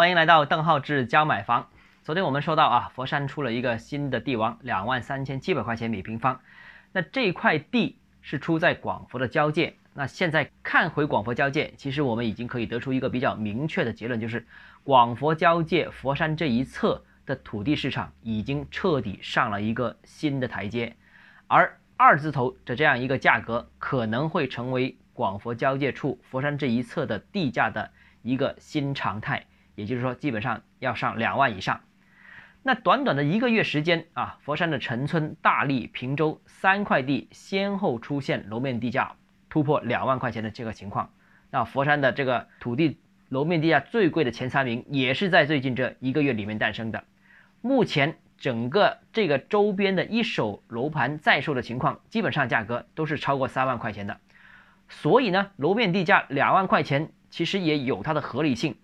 [0.00, 1.68] 欢迎来到邓浩志教买房。
[2.02, 6.40] 昨天我们说到啊，佛山出了一个新的地王，两万三千七百块钱每平方。
[6.92, 9.74] 那这块地是出在广佛的交界。
[9.92, 14.46] 那现在看回广佛交界，其实我们已经可以得出一个比较明确的结论，就是
[14.84, 20.96] 广佛交界佛山这一侧的土地市场已经彻底上了一个新的台阶，
[21.46, 27.90] 而二字头的这样一个价格可能会成为广佛交界处佛山这一侧的地价的
[28.22, 29.44] 一个新常态，
[29.80, 31.80] 也就是说，基本上要上两万以上。
[32.62, 39.16] 那短短的一个月时间啊，佛山的陈村、大荔、平洲三块地先后出现楼面地价。
[39.52, 41.10] 突破两万块钱的这个情况，
[41.50, 47.02] 那佛山的这个土地楼面地价最贵的前三名，也是在最近这一个月里面诞生的。
[47.60, 54.18] 目前整个这个周边的一手楼盘在售的情况，基本上价格都是超过三万块钱的。
[54.88, 58.76] 所以呢，楼面地价两万块钱，其实也有它的合理性。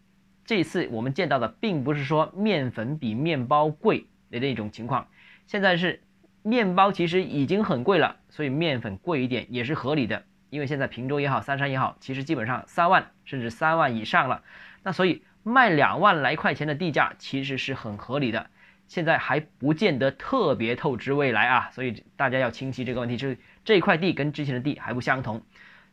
[0.46, 5.08] 这次我们见到的，并不是说面粉比面包贵的那种情况，
[5.46, 6.00] 现在是
[6.42, 10.22] 面包其实已经很贵了，所以面粉贵一点也是合理的。
[10.48, 14.44] 因为现在平洲也好，三山也好，其实基本上三万甚至三万以上了，
[14.84, 18.48] 那所以卖两万来块钱的地价其实是很合理的。
[18.86, 25.42] 现在还不见得特别透支未来啊，所以大家要清晰这个问题，就是这块地跟之前的地还不相同，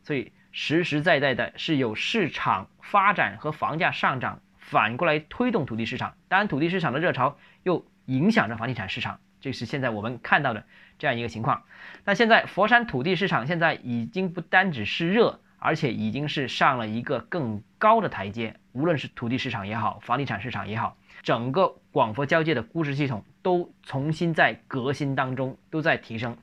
[0.04, 9.20] 所以实实在在的是有市场发展和房价上涨反过来推动土地市场，当然土地市场的热潮又影响着房地产市场。
[9.40, 10.64] 这是现在我们看到的
[10.98, 11.64] 这样一个情况。
[12.06, 18.56] 那现在佛山土地市场现在已经不单只是热，而且已经是上了一个更高的台阶。
[18.72, 26.38] 无论是土地市场也好，房地产市场也好，整个广佛交界的估值系统都重新在革新当中，都在提升。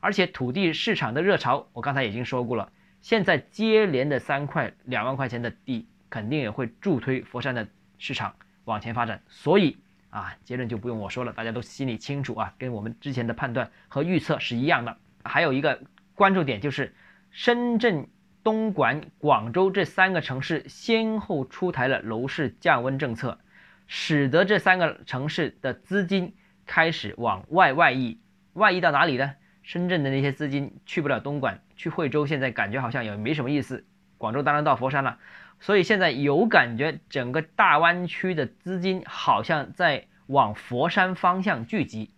[0.00, 2.70] 而且土地市场的热潮，我刚才已经说过了。
[3.00, 8.34] 现在接连的三块两万块钱的地，肯定也会助推佛山的市场
[8.66, 9.22] 往前发展。
[9.28, 9.78] 所以。
[10.12, 14.94] 啊，结论就不用我说了，大家都心里清楚啊，跟我们之前的判断和预测是一样的。
[15.24, 15.80] 还有一个
[16.14, 16.94] 关注点就是，
[17.30, 18.06] 深圳、
[18.44, 23.38] 东莞、广州这三个城市先后出台了楼市降温政策，
[23.86, 26.34] 使得这三个城市的资金
[26.66, 28.20] 开始往外外溢。
[28.52, 29.32] 外溢到哪里呢？
[29.62, 33.86] 深圳的那些资金去不了东莞，去惠州，现在感觉好像也没什么意思。
[34.22, 35.18] 广州当然到佛山了。
[35.58, 42.10] 所以现在有感觉，整个大湾区的资金好像在往佛山方向聚集。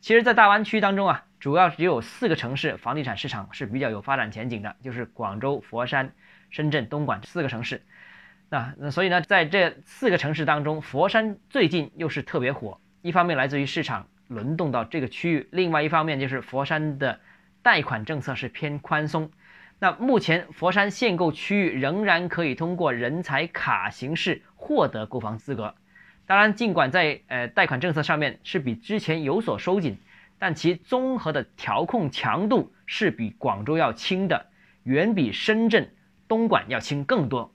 [0.00, 6.12] 其实，在大湾区当中啊，主要只有四个城市房地产市场是比较有发展前景的，就是广州、佛山、
[6.50, 7.82] 深圳、东莞四个城市。
[8.48, 12.80] 那那所以呢，在这四个城市当中，佛山最近又是特别火。
[13.02, 17.20] 一方面来自于市场轮动到这个区域，另外一方面就是佛山的
[17.62, 19.30] 贷款政策是偏宽松。
[19.80, 25.74] 那目前佛山限购区域仍然可以通过人才卡形式获得购房资格。
[26.26, 29.96] 当然，尽管在呃贷款政策上面是比之前有所收紧，
[30.38, 34.46] 但其综合的调控强度是比广州要轻的，
[34.82, 35.90] 远比深圳、
[36.26, 37.54] 东莞要轻更多。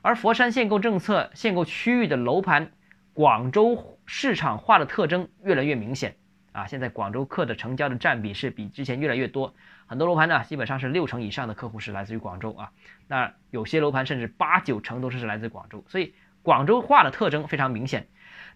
[0.00, 2.70] 而佛山限购政策限购区域的楼盘，
[3.12, 6.16] 广州市场化的特征越来越明显。
[6.54, 9.52] 啊，现在广州客的成交的占比是比之前越来越多，
[9.86, 12.70] 很多楼盘呢基本上是六成以上的客户是来自于广州啊，
[13.08, 18.06] 那有些楼盘甚至八九成都是来自广州，所以广州化的特征非常明显。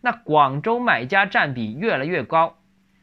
[0.00, 2.56] 那广州买家占比越来越高，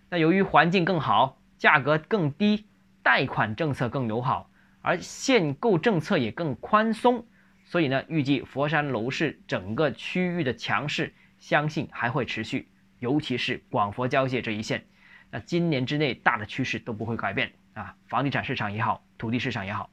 [0.09, 2.65] 那由于环境更好，价格更低，
[3.03, 4.49] 贷款政策更友好，
[4.81, 7.25] 而限购政策也更宽松，
[7.65, 12.69] 所以呢，预计佛山楼市整个区域的强势，相信还会持续。
[12.99, 14.85] 尤其是广佛交界这一线，
[15.31, 19.89] 那今年之内大的趋势都不会改变啊，房地产市场也好，土地市场也好。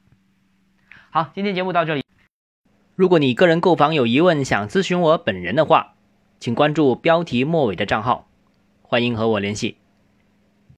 [1.09, 2.03] 好，今天节目到这里。
[2.95, 5.95] 如果你个人购房有疑问，想咨询我本人的话，
[6.39, 8.27] 请关注标题末尾的账号，
[8.81, 9.77] 欢迎和我联系。